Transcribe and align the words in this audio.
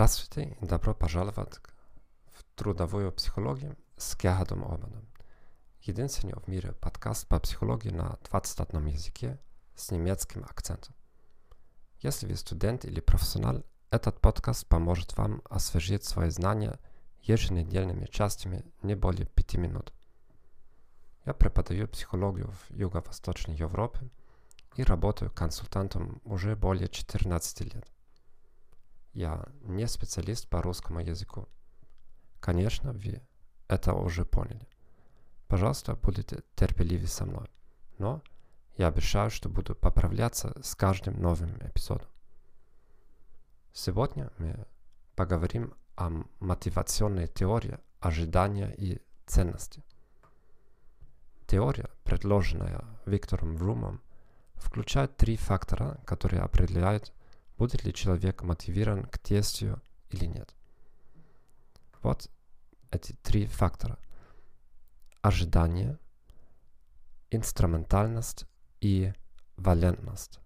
Здравствуйте 0.00 0.56
и 0.58 0.64
добро 0.64 0.94
пожаловать 0.94 1.58
в 2.32 2.42
трудовую 2.54 3.12
психологию 3.12 3.76
с 3.98 4.16
Герхардом 4.16 4.64
Обаном. 4.64 5.06
Единственный 5.82 6.32
в 6.32 6.48
мире 6.48 6.72
подкаст 6.72 7.28
по 7.28 7.38
психологии 7.38 7.90
на 7.90 8.18
21 8.30 8.86
языке 8.86 9.38
с 9.76 9.90
немецким 9.90 10.44
акцентом. 10.44 10.94
Если 11.98 12.26
вы 12.26 12.36
студент 12.36 12.86
или 12.86 13.00
профессионал, 13.00 13.62
этот 13.90 14.22
подкаст 14.22 14.66
поможет 14.66 15.18
вам 15.18 15.42
освежить 15.50 16.04
свои 16.04 16.30
знания 16.30 16.78
еженедельными 17.20 18.06
частями 18.06 18.64
не 18.80 18.94
более 18.94 19.26
5 19.26 19.54
минут. 19.56 19.92
Я 21.26 21.34
преподаю 21.34 21.86
психологию 21.88 22.50
в 22.50 22.70
Юго-Восточной 22.70 23.56
Европе 23.56 24.08
и 24.76 24.82
работаю 24.82 25.30
консультантом 25.30 26.22
уже 26.24 26.56
более 26.56 26.88
14 26.88 27.74
лет. 27.74 27.86
Я 29.12 29.46
не 29.62 29.86
специалист 29.86 30.48
по 30.48 30.62
русскому 30.62 31.00
языку. 31.00 31.48
Конечно, 32.38 32.92
вы 32.92 33.20
это 33.68 33.94
уже 33.94 34.24
поняли. 34.24 34.66
Пожалуйста, 35.46 35.96
будьте 35.96 36.42
терпеливы 36.54 37.06
со 37.06 37.26
мной. 37.26 37.48
Но 37.98 38.22
я 38.76 38.88
обещаю, 38.88 39.30
что 39.30 39.48
буду 39.48 39.74
поправляться 39.74 40.56
с 40.62 40.74
каждым 40.74 41.20
новым 41.20 41.56
эпизодом. 41.58 42.08
Сегодня 43.72 44.30
мы 44.38 44.66
поговорим 45.16 45.74
о 45.96 46.24
мотивационной 46.40 47.26
теории 47.26 47.78
ожидания 48.00 48.70
и 48.70 49.02
ценности. 49.26 49.82
Теория, 51.46 51.90
предложенная 52.04 52.84
Виктором 53.06 53.56
Врумом, 53.56 54.00
включает 54.54 55.16
три 55.16 55.36
фактора, 55.36 56.00
которые 56.04 56.42
определяют 56.42 57.12
будет 57.60 57.84
ли 57.84 57.92
человек 57.92 58.42
мотивирован 58.42 59.04
к 59.04 59.22
действию 59.22 59.82
или 60.08 60.24
нет. 60.24 60.54
Вот 62.00 62.30
эти 62.90 63.12
три 63.12 63.44
фактора. 63.44 63.98
Ожидание, 65.20 65.98
инструментальность 67.30 68.46
и 68.80 69.12
валентность. 69.58 70.40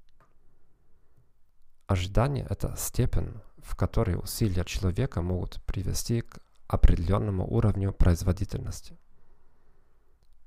Ожидание– 1.87 2.49
это 2.51 2.75
степень, 2.77 3.33
в 3.59 3.77
которой 3.77 4.17
усилия 4.17 4.65
человека 4.65 5.23
могут 5.23 5.63
привести 5.67 6.23
к 6.23 6.41
определенному 6.67 7.47
уровню 7.47 7.93
производительности. 7.93 8.99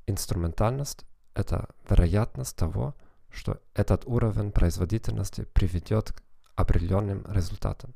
Инструментальность– 0.06 1.06
это 1.34 1.70
вероятность 1.90 2.58
того, 2.58 2.94
что 3.30 3.62
этот 3.73 4.06
уровень 4.06 4.52
производительности 4.52 5.45
приведет 5.54 6.12
к 6.12 6.27
определенным 6.58 7.24
результатом. 7.32 7.94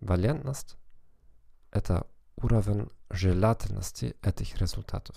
Валентность– 0.00 0.76
это 1.70 2.06
уровень 2.36 2.90
желательности 3.10 4.16
этих 4.22 4.56
результатов. 4.56 5.16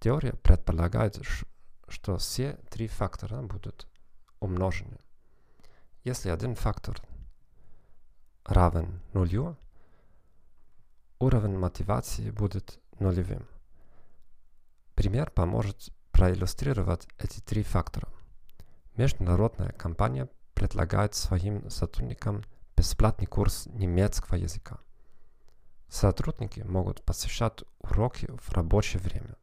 Теория 0.00 0.32
предполагает, 0.32 1.18
что 1.88 2.18
все 2.18 2.58
три 2.70 2.88
фактора 2.88 3.40
будут 3.40 3.86
умножены. 4.40 4.98
Если 6.02 6.28
один 6.28 6.56
фактор 6.56 7.00
равен 8.44 9.00
нулю, 9.12 9.56
уровень 11.20 11.56
мотивации 11.56 12.30
будет 12.30 12.80
нулевым. 12.98 13.48
Пример 14.96 15.30
поможет 15.30 15.90
проиллюстрировать 16.10 17.06
эти 17.18 17.40
три 17.40 17.62
фактора. 17.62 18.08
Международная 18.96 19.70
компания 19.72 20.28
предлагает 20.54 21.14
своим 21.14 21.68
сотрудникам 21.70 22.44
бесплатный 22.76 23.26
курс 23.26 23.66
немецкого 23.66 24.36
языка. 24.36 24.78
Сотрудники 25.88 26.60
могут 26.60 27.04
посещать 27.04 27.62
уроки 27.80 28.28
в 28.40 28.52
рабочее 28.52 29.00
время. 29.00 29.36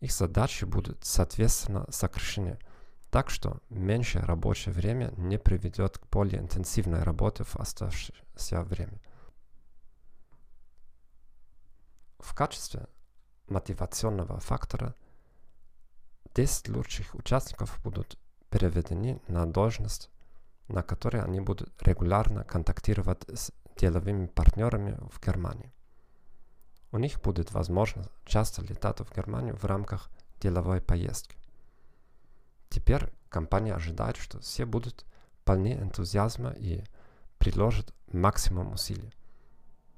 Их 0.00 0.12
задачи 0.12 0.64
будут 0.64 1.04
соответственно 1.04 1.86
сокращены, 1.90 2.58
так 3.10 3.30
что 3.30 3.60
меньшее 3.68 4.24
рабочее 4.24 4.72
время 4.72 5.12
не 5.16 5.38
приведет 5.38 5.98
к 5.98 6.06
более 6.10 6.40
интенсивной 6.40 7.02
работе 7.02 7.42
в 7.42 7.56
оставшееся 7.56 8.62
время. 8.62 9.00
В 12.20 12.34
качестве 12.34 12.86
мотивационного 13.48 14.38
фактора 14.40 14.94
10 16.34 16.68
лучших 16.68 17.14
участников 17.14 17.80
будут 17.82 18.18
переведены 18.50 19.20
на 19.28 19.46
должность, 19.46 20.10
на 20.68 20.82
которой 20.82 21.22
они 21.22 21.40
будут 21.40 21.70
регулярно 21.82 22.44
контактировать 22.44 23.24
с 23.28 23.52
деловыми 23.76 24.26
партнерами 24.26 24.98
в 25.10 25.24
Германии. 25.24 25.72
У 26.90 26.98
них 26.98 27.20
будет 27.20 27.52
возможность 27.52 28.10
часто 28.24 28.62
летать 28.62 29.00
в 29.00 29.14
Германию 29.14 29.56
в 29.56 29.64
рамках 29.64 30.10
деловой 30.40 30.80
поездки. 30.80 31.36
Теперь 32.70 33.12
компания 33.28 33.74
ожидает, 33.74 34.16
что 34.16 34.40
все 34.40 34.64
будут 34.64 35.04
полны 35.44 35.74
энтузиазма 35.74 36.50
и 36.50 36.84
приложат 37.38 37.94
максимум 38.12 38.72
усилий. 38.72 39.12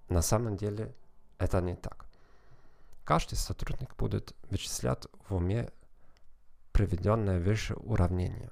На 0.09 0.23
самом 0.23 0.57
деле 0.57 0.95
это 1.39 1.61
не 1.61 1.77
так. 1.77 2.07
Каждый 3.05 3.37
сотрудник 3.37 3.97
будет 3.97 4.35
вычислять 4.51 5.07
в 5.29 5.35
уме 5.35 5.71
приведенное 6.73 7.41
выше 7.41 7.75
уравнение. 7.75 8.51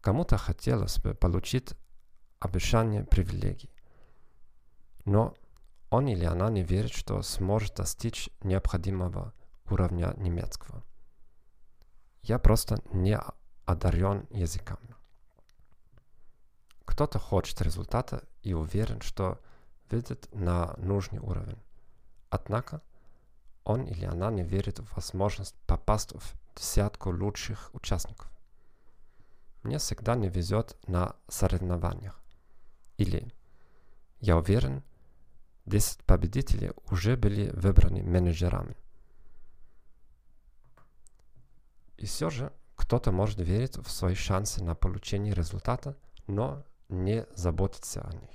Кому-то 0.00 0.38
хотелось 0.38 0.98
бы 0.98 1.14
получить 1.14 1.74
обещание 2.38 3.04
привилегий, 3.04 3.70
но 5.04 5.34
он 5.90 6.06
или 6.06 6.24
она 6.24 6.48
не 6.50 6.62
верит, 6.62 6.92
что 6.92 7.20
сможет 7.22 7.74
достичь 7.74 8.30
необходимого 8.42 9.34
уровня 9.66 10.14
немецкого. 10.16 10.82
Я 12.22 12.38
просто 12.38 12.82
не 12.92 13.18
одарен 13.66 14.26
языками. 14.30 14.94
Кто-то 16.84 17.18
хочет 17.18 17.60
результата 17.60 18.24
и 18.42 18.52
уверен, 18.52 19.00
что 19.00 19.40
видит 19.90 20.28
на 20.32 20.74
нужный 20.76 21.18
уровень. 21.18 21.62
Однако 22.30 22.82
он 23.64 23.84
или 23.84 24.04
она 24.04 24.30
не 24.30 24.42
верит 24.42 24.78
в 24.78 24.94
возможность 24.94 25.54
попасть 25.66 26.12
в 26.12 26.39
десятку 26.56 27.10
лучших 27.10 27.70
участников. 27.74 28.30
Мне 29.62 29.78
всегда 29.78 30.14
не 30.14 30.28
везет 30.28 30.76
на 30.86 31.16
соревнованиях. 31.28 32.18
Или, 32.96 33.32
я 34.20 34.36
уверен, 34.36 34.82
10 35.66 36.04
победителей 36.04 36.72
уже 36.90 37.16
были 37.16 37.50
выбраны 37.50 38.02
менеджерами. 38.02 38.76
И 41.96 42.06
все 42.06 42.30
же 42.30 42.52
кто-то 42.76 43.12
может 43.12 43.38
верить 43.40 43.76
в 43.76 43.90
свои 43.90 44.14
шансы 44.14 44.64
на 44.64 44.74
получение 44.74 45.34
результата, 45.34 45.96
но 46.26 46.64
не 46.88 47.26
заботиться 47.34 48.00
о 48.00 48.12
них. 48.14 48.30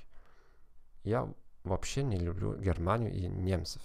Я 1.03 1.33
вообще 1.63 2.03
не 2.03 2.17
люблю 2.17 2.55
Германию 2.55 3.11
и 3.11 3.27
немцев. 3.27 3.81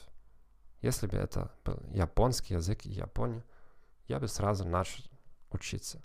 Если 0.82 1.06
бы 1.06 1.16
это 1.16 1.50
был 1.64 1.80
японский 1.92 2.54
язык 2.54 2.86
и 2.86 2.90
Япония, 2.90 3.42
я 4.10 4.18
бы 4.18 4.26
сразу 4.26 4.66
начал 4.66 5.04
учиться. 5.50 6.02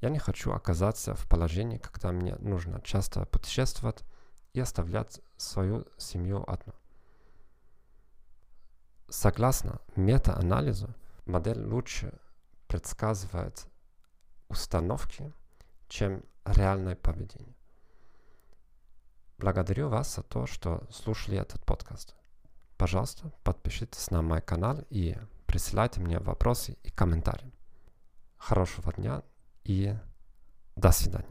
Я 0.00 0.08
не 0.08 0.18
хочу 0.18 0.52
оказаться 0.52 1.14
в 1.14 1.28
положении, 1.28 1.76
когда 1.76 2.12
мне 2.12 2.34
нужно 2.36 2.80
часто 2.80 3.26
путешествовать 3.26 4.02
и 4.54 4.60
оставлять 4.60 5.20
свою 5.36 5.86
семью 5.98 6.42
одну. 6.50 6.72
Согласно 9.10 9.82
мета-анализу, 9.96 10.94
модель 11.26 11.62
лучше 11.62 12.18
предсказывает 12.68 13.66
установки, 14.48 15.30
чем 15.88 16.24
реальное 16.46 16.96
поведение. 16.96 17.54
Благодарю 19.36 19.90
вас 19.90 20.14
за 20.14 20.22
то, 20.22 20.46
что 20.46 20.86
слушали 20.90 21.36
этот 21.36 21.62
подкаст. 21.66 22.14
Пожалуйста, 22.78 23.30
подпишитесь 23.44 24.10
на 24.10 24.22
мой 24.22 24.40
канал 24.40 24.82
и 24.88 25.18
присылайте 25.52 26.00
мне 26.00 26.18
вопросы 26.18 26.78
и 26.82 26.90
комментарии. 26.90 27.52
Хорошего 28.38 28.90
дня 28.94 29.22
и 29.64 29.94
до 30.76 30.92
свидания. 30.92 31.28